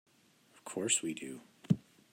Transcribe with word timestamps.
Of 0.55 0.65
course 0.65 1.03
we 1.03 1.13
do. 1.13 1.41